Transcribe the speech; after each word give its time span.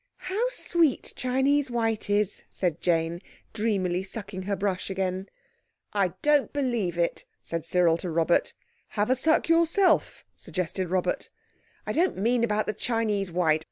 "How 0.31 0.43
sweet 0.49 1.13
Chinese 1.15 1.69
white 1.69 2.09
is!" 2.09 2.45
said 2.49 2.81
Jane, 2.81 3.21
dreamily 3.53 4.01
sucking 4.01 4.41
her 4.49 4.55
brush 4.55 4.89
again. 4.89 5.29
"I 5.93 6.13
don't 6.23 6.51
believe 6.51 6.97
it," 6.97 7.25
said 7.43 7.63
Cyril 7.65 7.97
to 7.97 8.09
Robert. 8.09 8.53
"Have 8.97 9.11
a 9.11 9.15
suck 9.15 9.47
yourself," 9.47 10.25
suggested 10.35 10.89
Robert. 10.89 11.29
"I 11.85 11.91
don't 11.91 12.17
mean 12.17 12.43
about 12.43 12.65
the 12.65 12.73
Chinese 12.73 13.31
white. 13.31 13.59